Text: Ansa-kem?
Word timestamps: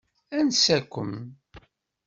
Ansa-kem? 0.37 1.13